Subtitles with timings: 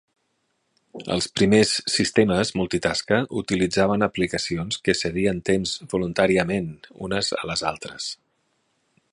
[1.15, 6.75] Els primers sistemes multitasca utilitzaven aplicacions que cedien temps voluntàriament
[7.11, 8.13] unes a les altres.